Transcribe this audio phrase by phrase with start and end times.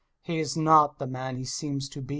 [0.23, 2.09] He is not the man he seems to be.